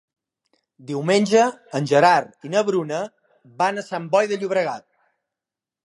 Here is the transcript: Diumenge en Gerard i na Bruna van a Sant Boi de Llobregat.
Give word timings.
Diumenge 0.91 1.43
en 1.81 1.89
Gerard 1.93 2.49
i 2.49 2.53
na 2.55 2.65
Bruna 2.71 3.05
van 3.61 3.79
a 3.79 3.85
Sant 3.93 4.09
Boi 4.17 4.33
de 4.33 4.41
Llobregat. 4.43 4.87